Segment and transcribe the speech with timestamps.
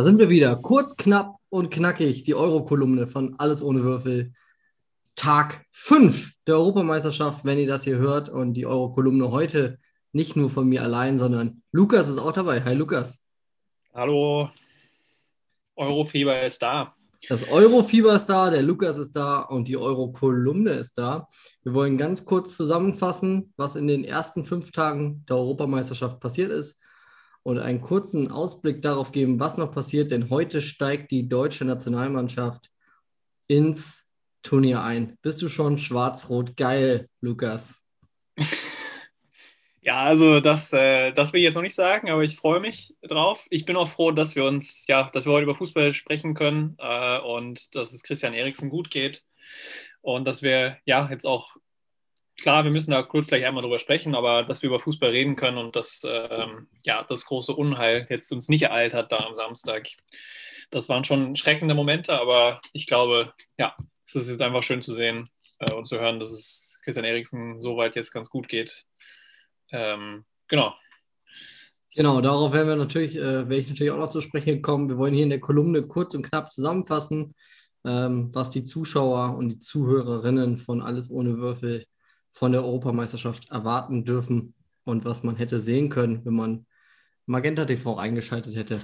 [0.00, 0.56] Da sind wir wieder.
[0.56, 2.24] Kurz, knapp und knackig.
[2.24, 4.32] Die Euro-Kolumne von Alles ohne Würfel.
[5.14, 8.30] Tag 5 der Europameisterschaft, wenn ihr das hier hört.
[8.30, 9.78] Und die Euro-Kolumne heute
[10.12, 12.64] nicht nur von mir allein, sondern Lukas ist auch dabei.
[12.64, 13.18] Hi, Lukas.
[13.92, 14.48] Hallo.
[15.76, 16.94] Eurofieber ist da.
[17.28, 21.28] Das Eurofieber ist da, der Lukas ist da und die Euro-Kolumne ist da.
[21.62, 26.80] Wir wollen ganz kurz zusammenfassen, was in den ersten fünf Tagen der Europameisterschaft passiert ist
[27.42, 32.70] und einen kurzen Ausblick darauf geben, was noch passiert, denn heute steigt die deutsche Nationalmannschaft
[33.46, 34.10] ins
[34.42, 35.18] Turnier ein.
[35.22, 37.82] Bist du schon schwarz-rot geil, Lukas?
[39.82, 42.94] Ja, also das, äh, das will ich jetzt noch nicht sagen, aber ich freue mich
[43.00, 43.46] drauf.
[43.48, 46.76] Ich bin auch froh, dass wir uns, ja, dass wir heute über Fußball sprechen können
[46.78, 49.24] äh, und dass es Christian Eriksen gut geht
[50.02, 51.56] und dass wir ja jetzt auch
[52.40, 55.36] klar, wir müssen da kurz gleich einmal drüber sprechen, aber dass wir über Fußball reden
[55.36, 59.34] können und dass ähm, ja, das große Unheil jetzt uns nicht ereilt hat da am
[59.34, 59.88] Samstag.
[60.70, 64.94] Das waren schon schreckende Momente, aber ich glaube, ja, es ist jetzt einfach schön zu
[64.94, 65.24] sehen
[65.58, 68.84] äh, und zu hören, dass es Christian Eriksen soweit jetzt ganz gut geht.
[69.72, 70.74] Ähm, genau.
[71.96, 74.88] Genau, darauf werden wir natürlich, äh, werde ich natürlich auch noch zu sprechen kommen.
[74.88, 77.34] Wir wollen hier in der Kolumne kurz und knapp zusammenfassen,
[77.84, 81.86] ähm, was die Zuschauer und die Zuhörerinnen von Alles ohne Würfel
[82.32, 86.66] von der Europameisterschaft erwarten dürfen und was man hätte sehen können, wenn man
[87.26, 88.80] Magenta TV eingeschaltet hätte.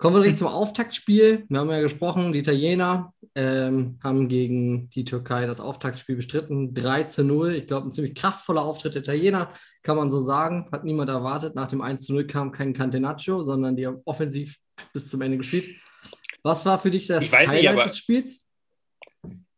[0.00, 1.44] Kommen wir direkt zum Auftaktspiel.
[1.46, 6.72] Wir haben ja gesprochen, die Italiener ähm, haben gegen die Türkei das Auftaktspiel bestritten.
[6.72, 7.54] 3 zu 0.
[7.54, 10.70] Ich glaube, ein ziemlich kraftvoller Auftritt der Italiener, kann man so sagen.
[10.72, 11.54] Hat niemand erwartet.
[11.54, 14.56] Nach dem 1 zu 0 kam kein Cantenaccio, sondern die haben offensiv
[14.94, 15.66] bis zum Ende gespielt.
[16.42, 18.49] Was war für dich das Highlight nicht, des Spiels?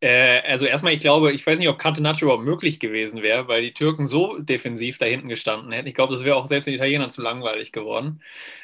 [0.03, 3.63] Äh, also erstmal, ich glaube, ich weiß nicht, ob Catenaccio überhaupt möglich gewesen wäre, weil
[3.63, 5.87] die Türken so defensiv da hinten gestanden hätten.
[5.87, 8.21] Ich glaube, das wäre auch selbst den Italienern zu langweilig geworden.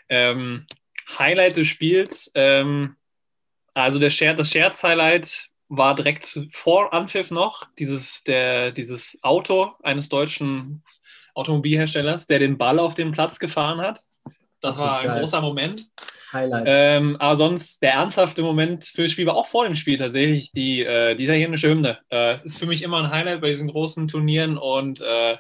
[0.08, 0.66] Ähm,
[1.16, 2.96] Highlight des Spiels, ähm,
[3.72, 10.08] also der Scher das Scherz-Highlight war direkt vor Anpfiff noch, dieses, der, dieses Auto eines
[10.08, 10.82] deutschen
[11.34, 14.02] Automobilherstellers, der den Ball auf den Platz gefahren hat.
[14.60, 15.20] Das Ach, war ein geil.
[15.20, 15.88] großer Moment.
[16.32, 16.64] Highlight.
[16.66, 20.52] Ähm, aber sonst der ernsthafte Moment für das Spiel war auch vor dem Spiel tatsächlich
[20.52, 21.98] die, äh, die italienische Hymne.
[22.10, 25.36] Äh, ist für mich immer ein Highlight bei diesen großen Turnieren und äh,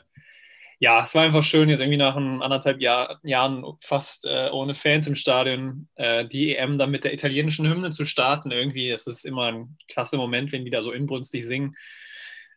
[0.80, 5.08] ja, es war einfach schön, jetzt irgendwie nach anderthalb Jahr, Jahren fast äh, ohne Fans
[5.08, 8.52] im Stadion äh, die EM dann mit der italienischen Hymne zu starten.
[8.52, 11.76] Irgendwie, es ist immer ein klasse Moment, wenn die da so inbrünstig singen.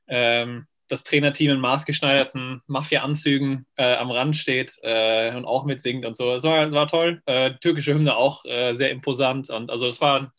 [0.07, 6.15] Ähm, das Trainerteam in maßgeschneiderten Mafia-Anzügen äh, am Rand steht äh, und auch mitsingt und
[6.15, 6.31] so.
[6.31, 7.21] Das war, war toll.
[7.25, 9.49] Äh, türkische Hymne auch äh, sehr imposant.
[9.49, 10.31] Und also es war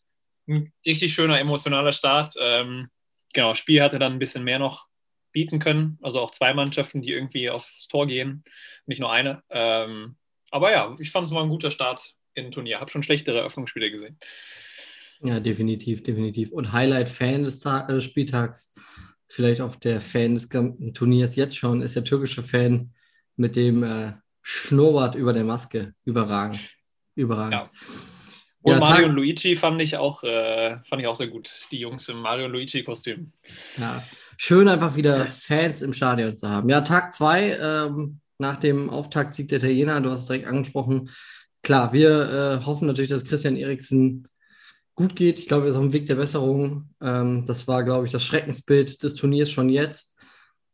[0.49, 2.35] ein richtig schöner emotionaler Start.
[2.41, 2.89] Ähm,
[3.33, 4.89] genau, Spiel hatte dann ein bisschen mehr noch
[5.33, 5.99] bieten können.
[6.03, 8.45] Also auch zwei Mannschaften, die irgendwie aufs Tor gehen,
[8.87, 9.43] nicht nur eine.
[9.51, 10.17] Ähm,
[10.51, 12.81] aber ja, ich fand es war ein guter Start in Turnier.
[12.81, 14.19] Habe schon schlechtere Eröffnungsspiele gesehen.
[15.23, 16.51] Ja, definitiv, definitiv.
[16.51, 18.73] Und Highlight-Fan des Ta äh, Spieltags
[19.33, 20.49] vielleicht auch der Fan des
[20.93, 22.93] Turniers jetzt schon, ist der türkische Fan
[23.37, 24.13] mit dem äh,
[24.43, 25.95] Schnurrbart über der Maske.
[26.05, 26.61] Überragend.
[27.15, 27.55] Überragend.
[27.55, 27.71] Ja.
[28.61, 31.51] Und ja, Mario und Luigi fand ich, auch, äh, fand ich auch sehr gut.
[31.71, 33.33] Die Jungs im Mario und Luigi-Kostüm.
[33.79, 34.03] Ja,
[34.37, 36.69] schön einfach wieder Fans im Stadion zu haben.
[36.69, 41.11] Ja, Tag zwei ähm, nach dem Auftaktsieg der Italiener, du hast es direkt angesprochen.
[41.63, 44.29] Klar, wir äh, hoffen natürlich, dass Christian Eriksen
[45.03, 45.39] gut geht.
[45.41, 46.91] Ich glaube, er ist auf dem Weg der Besserung.
[47.01, 50.17] Ähm, das war, glaube ich, das Schreckensbild des Turniers schon jetzt.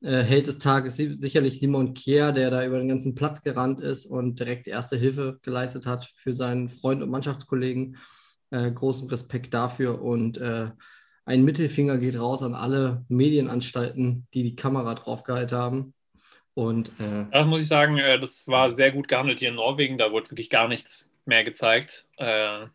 [0.03, 4.07] Äh, Held des Tages sicherlich Simon Kier, der da über den ganzen Platz gerannt ist
[4.07, 7.97] und direkt erste Hilfe geleistet hat für seinen Freund und Mannschaftskollegen.
[8.51, 10.71] Äh, großen Respekt dafür und äh,
[11.25, 15.95] ein Mittelfinger geht raus an alle Medienanstalten, die die Kamera draufgehalten haben.
[16.55, 19.99] Und, äh, das muss ich sagen, äh, das war sehr gut gehandelt hier in Norwegen.
[19.99, 22.09] Da wurde wirklich gar nichts mehr gezeigt.
[22.17, 22.67] Äh,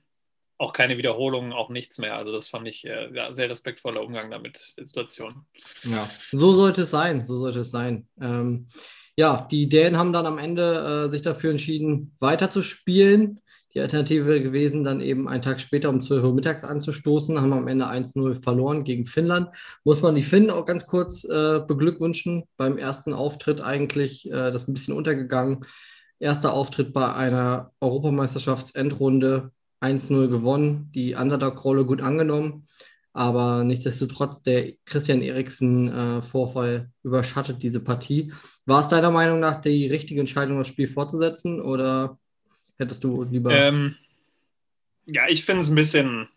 [0.58, 2.16] auch keine Wiederholungen, auch nichts mehr.
[2.16, 5.46] Also das fand ich äh, ja, sehr respektvoller Umgang damit, der Situation.
[5.84, 8.08] Ja, so sollte es sein, so sollte es sein.
[8.22, 8.68] Ähm,
[9.16, 13.40] ja, die Dänen haben dann am Ende äh, sich dafür entschieden, weiterzuspielen.
[13.74, 17.68] Die Alternative gewesen, dann eben einen Tag später um 12 Uhr mittags anzustoßen, haben am
[17.68, 19.50] Ende 1-0 verloren gegen Finnland.
[19.84, 22.44] Muss man die Finnen auch ganz kurz äh, beglückwünschen.
[22.56, 25.66] Beim ersten Auftritt eigentlich, äh, das ein bisschen untergegangen.
[26.20, 29.52] Erster Auftritt bei einer Europameisterschaftsendrunde
[29.84, 32.66] 1-0 gewonnen, die Underdog-Rolle gut angenommen,
[33.14, 38.34] aber nichtsdestotrotz der Christian Eriksen-Vorfall äh, überschattet diese Partie.
[38.66, 42.18] War es deiner Meinung nach die richtige Entscheidung, das Spiel fortzusetzen oder
[42.78, 43.52] hättest du lieber.
[43.52, 43.96] Ähm,
[45.06, 46.30] ja, ich finde es ein bisschen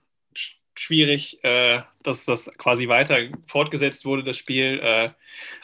[0.79, 4.79] schwierig, äh, dass das quasi weiter fortgesetzt wurde, das Spiel.
[4.83, 5.11] Äh,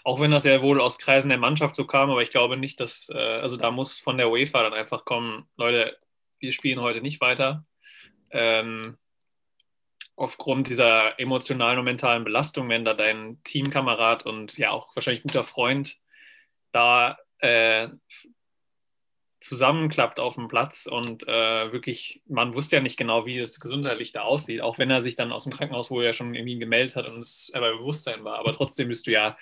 [0.05, 2.81] auch wenn das ja wohl aus Kreisen der Mannschaft so kam, aber ich glaube nicht,
[2.81, 5.97] dass, äh, also da muss von der UEFA dann einfach kommen, Leute,
[6.41, 7.65] wir spielen heute nicht weiter.
[8.33, 8.99] Ähm,
[10.17, 15.45] aufgrund dieser emotionalen und mentalen Belastung, wenn da dein Teamkamerad und ja auch wahrscheinlich guter
[15.45, 15.99] Freund
[16.71, 17.89] da äh,
[19.41, 24.13] zusammenklappt auf dem Platz und äh, wirklich, man wusste ja nicht genau, wie es gesundheitlich
[24.13, 26.97] da aussieht, auch wenn er sich dann aus dem Krankenhaus, wo er schon irgendwie gemeldet
[26.97, 29.37] hat und es bei Bewusstsein war, aber trotzdem bist du ja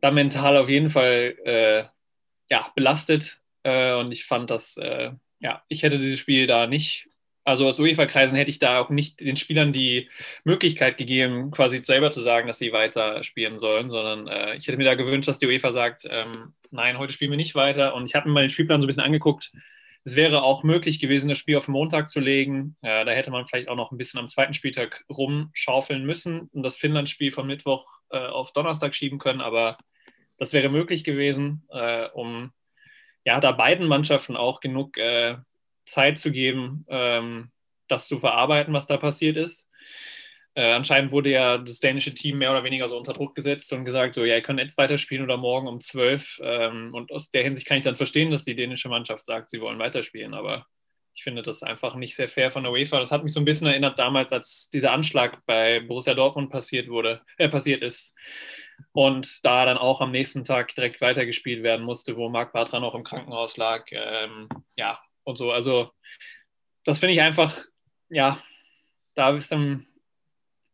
[0.00, 1.84] da mental auf jeden Fall äh,
[2.50, 7.08] ja, belastet äh, und ich fand das, äh, ja, ich hätte dieses Spiel da nicht
[7.46, 10.10] also aus UEFA-Kreisen hätte ich da auch nicht den Spielern die
[10.42, 14.76] Möglichkeit gegeben, quasi selber zu sagen, dass sie weiter spielen sollen, sondern äh, ich hätte
[14.76, 17.94] mir da gewünscht, dass die UEFA sagt, ähm, nein, heute spielen wir nicht weiter.
[17.94, 19.52] Und ich habe mir mal den Spielplan so ein bisschen angeguckt.
[20.02, 22.74] Es wäre auch möglich gewesen, das Spiel auf Montag zu legen.
[22.82, 26.64] Äh, da hätte man vielleicht auch noch ein bisschen am zweiten Spieltag rumschaufeln müssen und
[26.64, 29.40] das Finnland-Spiel von Mittwoch äh, auf Donnerstag schieben können.
[29.40, 29.78] Aber
[30.36, 32.50] das wäre möglich gewesen, äh, um
[33.24, 35.36] ja, da beiden Mannschaften auch genug äh,
[35.86, 37.50] Zeit zu geben, ähm,
[37.88, 39.68] das zu verarbeiten, was da passiert ist.
[40.56, 43.84] Äh, anscheinend wurde ja das dänische Team mehr oder weniger so unter Druck gesetzt und
[43.84, 46.40] gesagt, so, ja, ihr könnt jetzt weiterspielen oder morgen um 12.
[46.42, 49.60] Ähm, und aus der Hinsicht kann ich dann verstehen, dass die dänische Mannschaft sagt, sie
[49.60, 50.32] wollen weiterspielen.
[50.32, 50.66] Aber
[51.12, 52.98] ich finde das einfach nicht sehr fair von der UEFA.
[53.00, 56.88] Das hat mich so ein bisschen erinnert damals, als dieser Anschlag bei Borussia Dortmund passiert
[56.88, 58.16] wurde, äh, passiert ist.
[58.92, 62.94] Und da dann auch am nächsten Tag direkt weitergespielt werden musste, wo Marc Bartra noch
[62.94, 63.84] im Krankenhaus lag.
[63.90, 65.50] Ähm, ja, und so.
[65.50, 65.90] Also
[66.84, 67.52] das finde ich einfach,
[68.08, 68.40] ja,
[69.14, 69.86] da ist dann,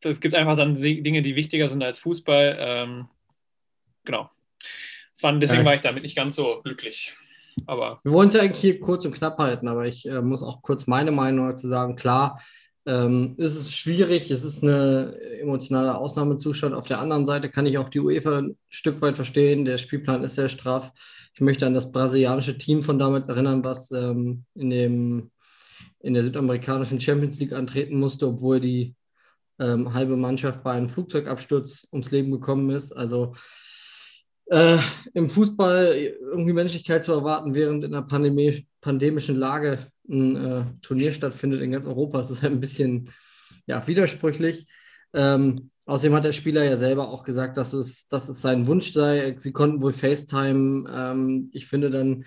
[0.04, 2.56] es gibt einfach dann Dinge, die wichtiger sind als Fußball.
[2.60, 3.08] Ähm,
[4.04, 4.30] genau.
[5.14, 7.16] Fand, deswegen war ich damit nicht ganz so glücklich.
[7.66, 10.42] Aber, Wir wollen es ja eigentlich hier kurz und knapp halten, aber ich äh, muss
[10.42, 11.96] auch kurz meine Meinung dazu sagen.
[11.96, 12.42] Klar,
[12.84, 16.74] ähm, es ist schwierig, es ist eine emotionale Ausnahmezustand.
[16.74, 19.64] Auf der anderen Seite kann ich auch die UEFA ein Stück weit verstehen.
[19.64, 20.92] Der Spielplan ist sehr straff.
[21.34, 25.30] Ich möchte an das brasilianische Team von damals erinnern, was ähm, in, dem,
[26.00, 28.96] in der südamerikanischen Champions League antreten musste, obwohl die
[29.60, 32.92] ähm, halbe Mannschaft bei einem Flugzeugabsturz ums Leben gekommen ist.
[32.92, 33.34] Also
[34.46, 34.78] äh,
[35.14, 41.12] im Fußball irgendwie Menschlichkeit zu erwarten, während in einer Pandemie, pandemischen Lage ein äh, Turnier
[41.12, 43.08] stattfindet in ganz Europa, das ist halt ein bisschen
[43.66, 44.66] ja, widersprüchlich.
[45.14, 48.92] Ähm, Außerdem hat der Spieler ja selber auch gesagt, dass es, dass es sein Wunsch
[48.92, 49.34] sei.
[49.36, 50.88] Sie konnten wohl FaceTime.
[50.88, 52.24] Ähm, ich finde, dann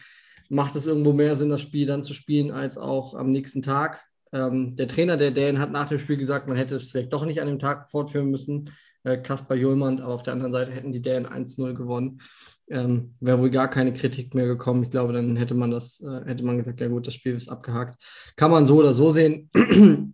[0.49, 4.03] macht es irgendwo mehr Sinn, das Spiel dann zu spielen, als auch am nächsten Tag.
[4.35, 7.25] Ähm, der Trainer der Dänen hat nach dem Spiel gesagt, man hätte es vielleicht doch
[7.25, 8.69] nicht an dem Tag fortführen müssen.
[9.05, 12.21] Äh, Kaspar Jolmand, aber auf der anderen Seite hätten die Dänen 1-0 gewonnen.
[12.69, 14.83] Ähm, Wäre wohl gar keine Kritik mehr gekommen.
[14.83, 17.47] Ich glaube, dann hätte man das, äh, hätte man gesagt, ja gut, das Spiel ist
[17.47, 18.03] abgehakt.
[18.35, 19.49] Kann man so oder so sehen.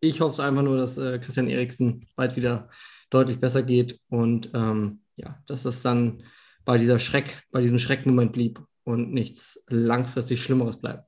[0.00, 2.68] ich hoffe es einfach nur, dass äh, Christian Eriksen bald wieder
[3.08, 6.24] deutlich besser geht und ähm, ja, dass es dann
[6.66, 11.06] bei dieser Schreck, bei diesem Schreckmoment blieb und nichts langfristig Schlimmeres bleibt.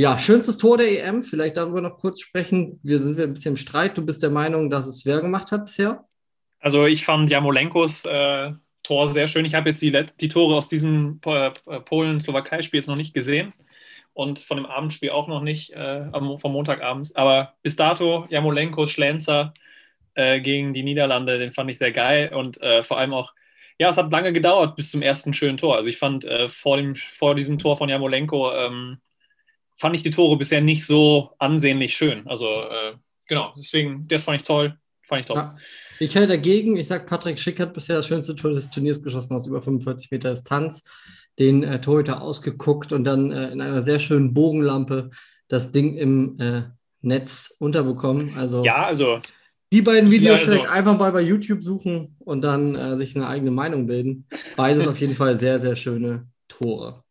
[0.00, 2.80] Ja, schönstes Tor der EM, vielleicht darüber noch kurz sprechen.
[2.82, 3.98] Wir sind ein bisschen im Streit.
[3.98, 6.06] Du bist der Meinung, dass es wer gemacht hat bisher?
[6.58, 8.52] Also ich fand Jamolenkos äh,
[8.82, 9.44] Tor sehr schön.
[9.44, 13.52] Ich habe jetzt die, die Tore aus diesem äh, Polen-Slowakei-Spiel jetzt noch nicht gesehen
[14.14, 17.14] und von dem Abendspiel auch noch nicht, äh, vom Montagabend.
[17.14, 19.52] Aber bis dato, Jamolenko, Schlenzer
[20.14, 23.34] äh, gegen die Niederlande, den fand ich sehr geil und äh, vor allem auch,
[23.76, 25.76] ja, es hat lange gedauert bis zum ersten schönen Tor.
[25.76, 28.98] Also ich fand äh, vor, dem, vor diesem Tor von Jamolenko, ähm,
[29.80, 32.26] fand ich die Tore bisher nicht so ansehnlich schön.
[32.26, 32.94] Also äh,
[33.26, 34.76] genau, deswegen, das fand ich toll.
[35.08, 35.38] Fand ich toll.
[35.38, 35.54] Ja.
[35.98, 36.76] Ich halte dagegen.
[36.76, 40.10] Ich sage, Patrick Schick hat bisher das schönste Tor des Turniers geschossen aus über 45
[40.10, 40.82] Meter Distanz
[41.38, 45.10] den äh, Torhüter ausgeguckt und dann äh, in einer sehr schönen Bogenlampe
[45.48, 46.62] das Ding im äh,
[47.00, 48.36] Netz unterbekommen.
[48.36, 49.20] Also, ja, also
[49.72, 53.16] die beiden Videos ja, also, vielleicht einfach mal bei YouTube suchen und dann äh, sich
[53.16, 54.26] eine eigene Meinung bilden.
[54.56, 57.02] Beides auf jeden Fall sehr, sehr schöne Tore.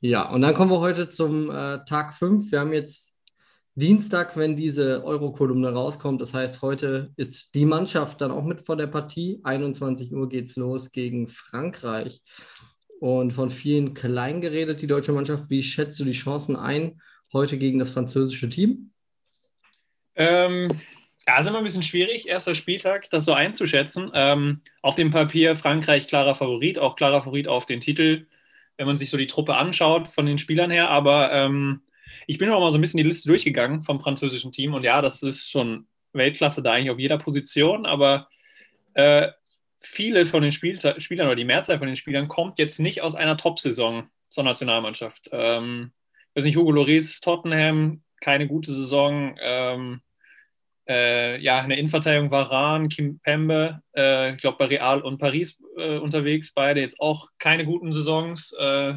[0.00, 2.52] Ja, und dann kommen wir heute zum äh, Tag 5.
[2.52, 3.16] Wir haben jetzt
[3.74, 6.20] Dienstag, wenn diese Euro-Kolumne rauskommt.
[6.20, 9.40] Das heißt, heute ist die Mannschaft dann auch mit vor der Partie.
[9.42, 12.22] 21 Uhr geht es los gegen Frankreich
[13.00, 15.50] und von vielen klein geredet, die deutsche Mannschaft.
[15.50, 17.00] Wie schätzt du die Chancen ein
[17.32, 18.92] heute gegen das französische Team?
[20.14, 20.68] Ähm,
[21.26, 24.12] ja, ist immer ein bisschen schwierig, erster Spieltag, das so einzuschätzen.
[24.14, 28.26] Ähm, auf dem Papier Frankreich klarer Favorit, auch klarer Favorit auf den Titel,
[28.78, 30.88] wenn man sich so die Truppe anschaut von den Spielern her.
[30.88, 31.82] Aber ähm,
[32.26, 35.02] ich bin auch mal so ein bisschen die Liste durchgegangen vom französischen Team und ja,
[35.02, 38.28] das ist schon Weltklasse da eigentlich auf jeder Position, aber
[38.94, 39.28] äh,
[39.78, 43.14] viele von den Spiel Spielern oder die Mehrzahl von den Spielern kommt jetzt nicht aus
[43.14, 45.28] einer Top-Saison zur Nationalmannschaft.
[45.32, 45.92] Ähm,
[46.30, 49.36] ich weiß nicht, Hugo Loris, Tottenham, keine gute Saison.
[49.40, 50.00] Ähm,
[50.88, 55.18] äh, ja, in der Innenverteidigung war Rahn, Kim Pembe, äh, ich glaube bei Real und
[55.18, 58.52] Paris äh, unterwegs, beide jetzt auch keine guten Saisons.
[58.58, 58.94] Äh,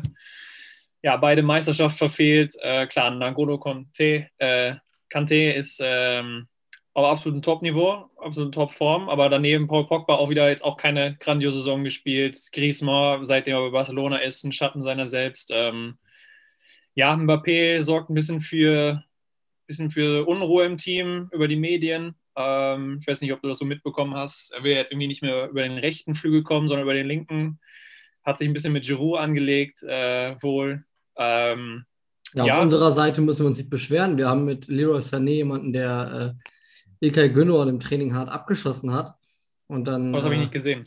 [1.04, 2.56] ja, beide Meisterschaft verfehlt.
[2.62, 4.76] Äh, klar, Nangolo Conte, äh,
[5.10, 6.48] Kanté ist ähm,
[6.94, 11.58] auf absolutem Top-Niveau, absolutem Top-Form, aber daneben Paul Pogba auch wieder jetzt auch keine grandiose
[11.58, 12.38] Saison gespielt.
[12.52, 15.52] Griezmann, seitdem er bei Barcelona ist, ein Schatten seiner selbst.
[15.54, 15.98] Ähm,
[16.94, 19.04] ja, Mbappé sorgt ein bisschen für,
[19.72, 22.16] bisschen für Unruhe im Team über die Medien.
[22.36, 24.54] Ähm, ich weiß nicht, ob du das so mitbekommen hast.
[24.54, 27.60] Er will jetzt irgendwie nicht mehr über den rechten Flügel kommen, sondern über den linken.
[28.24, 30.84] Hat sich ein bisschen mit Giroud angelegt, äh, wohl.
[31.18, 31.86] Ähm,
[32.34, 34.18] ja, ja, auf unserer Seite müssen wir uns nicht beschweren.
[34.18, 36.36] Wir haben mit Leroy Sané jemanden, der
[37.02, 39.16] äh, Ilkay Gündogan im Training hart abgeschossen hat.
[39.68, 40.14] Und dann.
[40.14, 40.84] Das habe ich äh, nicht gesehen.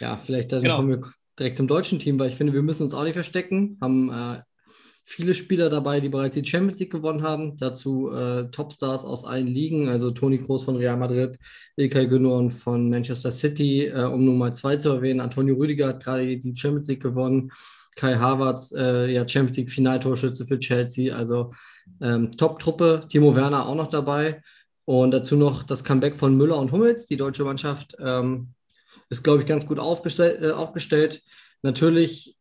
[0.00, 0.76] Ja, vielleicht dann genau.
[0.76, 1.02] kommen wir
[1.38, 3.78] direkt zum deutschen Team, weil ich finde, wir müssen uns auch nicht verstecken.
[3.80, 4.42] Haben äh,
[5.04, 7.56] viele Spieler dabei, die bereits die Champions League gewonnen haben.
[7.56, 11.38] Dazu äh, Topstars aus allen Ligen, also Toni Kroos von Real Madrid,
[11.76, 15.20] Ilkay Gündogan von Manchester City, äh, um nur mal zwei zu erwähnen.
[15.20, 17.52] Antonio Rüdiger hat gerade die Champions League gewonnen.
[17.96, 21.14] Kai Havertz, äh, ja, Champions League Finaltorschütze für Chelsea.
[21.14, 21.52] Also
[22.00, 23.06] ähm, Top-Truppe.
[23.08, 24.42] Timo Werner auch noch dabei.
[24.84, 27.06] Und dazu noch das Comeback von Müller und Hummels.
[27.06, 28.54] Die deutsche Mannschaft ähm,
[29.10, 31.22] ist, glaube ich, ganz gut aufgestell äh, aufgestellt.
[31.62, 32.33] Natürlich,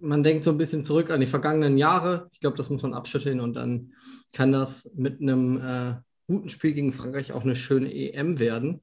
[0.00, 2.28] man denkt so ein bisschen zurück an die vergangenen Jahre.
[2.32, 3.94] Ich glaube, das muss man abschütteln und dann
[4.32, 5.94] kann das mit einem äh,
[6.26, 8.80] guten Spiel gegen Frankreich auch eine schöne EM werden.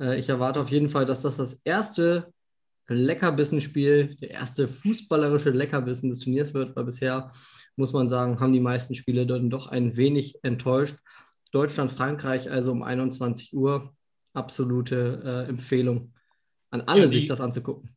[0.00, 2.32] Äh, ich erwarte auf jeden Fall, dass das das erste
[2.88, 7.32] Leckerbissenspiel, der erste fußballerische Leckerbissen des Turniers wird, weil bisher,
[7.74, 10.96] muss man sagen, haben die meisten Spiele dann doch ein wenig enttäuscht.
[11.50, 13.92] Deutschland, Frankreich, also um 21 Uhr,
[14.34, 16.12] absolute äh, Empfehlung
[16.70, 17.95] an alle, ja, sich das anzugucken.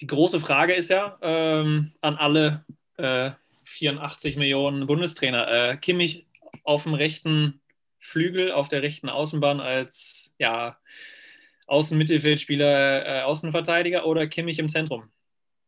[0.00, 2.64] Die große Frage ist ja ähm, an alle
[2.96, 3.30] äh,
[3.64, 6.26] 84 Millionen Bundestrainer, äh, Kimmich
[6.64, 7.60] auf dem rechten
[7.98, 10.78] Flügel, auf der rechten Außenbahn als ja,
[11.66, 15.10] Außenmittelfeldspieler, äh, Außenverteidiger oder Kimmich im Zentrum?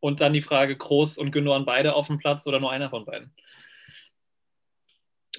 [0.00, 3.04] Und dann die Frage, Groß und Gündogan beide auf dem Platz oder nur einer von
[3.04, 3.34] beiden?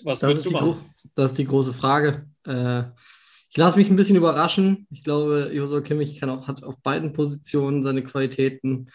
[0.03, 0.93] Was das würdest du machen?
[1.15, 2.27] Das ist die große Frage.
[2.46, 2.84] Äh,
[3.50, 4.88] ich lasse mich ein bisschen überraschen.
[4.91, 8.89] Ich glaube, Josua Kimmich auch, hat auf beiden Positionen seine Qualitäten.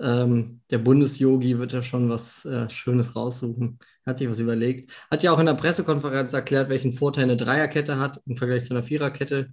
[0.00, 3.78] Ähm, der Bundesyogi wird ja schon was äh, Schönes raussuchen.
[4.06, 4.90] Hat sich was überlegt.
[5.10, 8.74] Hat ja auch in der Pressekonferenz erklärt, welchen Vorteil eine Dreierkette hat im Vergleich zu
[8.74, 9.50] einer Viererkette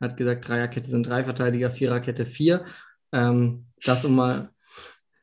[0.00, 2.64] hat gesagt, Dreierkette sind drei Verteidiger, Viererkette vier.
[3.12, 4.50] Ähm, das um mal,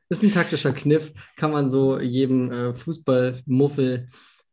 [0.08, 4.08] ist ein taktischer Kniff, kann man so jedem äh, Fußballmuffel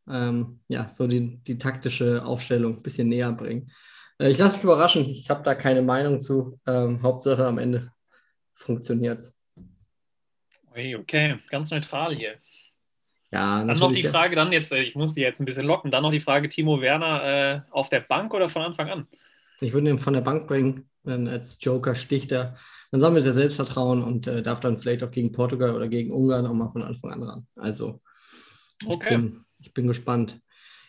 [0.08, 3.70] ähm, ja, so die, die taktische Aufstellung ein bisschen näher bringen.
[4.20, 6.60] Äh, ich lasse mich überraschen, ich habe da keine Meinung zu.
[6.66, 7.90] Ähm, Hauptsache am Ende
[8.54, 9.34] funktioniert es.
[10.70, 12.34] Okay, ganz neutral hier.
[13.32, 15.90] Ja, dann noch die Frage, dann jetzt, äh, ich muss die jetzt ein bisschen locken,
[15.90, 19.06] dann noch die Frage, Timo Werner äh, auf der Bank oder von Anfang an?
[19.60, 22.56] Ich würde ihn von der Bank bringen, dann als Joker sticht er.
[22.90, 26.46] Dann sammelt er Selbstvertrauen und äh, darf dann vielleicht auch gegen Portugal oder gegen Ungarn
[26.46, 27.46] auch mal von Anfang an ran.
[27.54, 28.00] Also,
[28.84, 29.04] okay.
[29.04, 30.40] ich, bin, ich bin gespannt.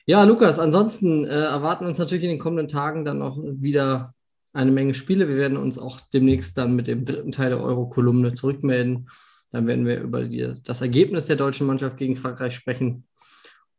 [0.05, 4.13] Ja, Lukas, ansonsten äh, erwarten uns natürlich in den kommenden Tagen dann auch wieder
[4.53, 5.27] eine Menge Spiele.
[5.27, 9.09] Wir werden uns auch demnächst dann mit dem dritten Teil der Euro-Kolumne zurückmelden.
[9.51, 13.07] Dann werden wir über die, das Ergebnis der deutschen Mannschaft gegen Frankreich sprechen.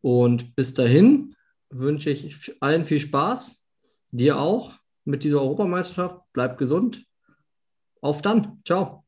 [0.00, 1.34] Und bis dahin
[1.70, 3.66] wünsche ich allen viel Spaß,
[4.10, 4.74] dir auch
[5.04, 6.20] mit dieser Europameisterschaft.
[6.32, 7.04] Bleibt gesund.
[8.00, 8.60] Auf dann.
[8.64, 9.04] Ciao.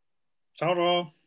[0.56, 1.23] Ciao, ciao.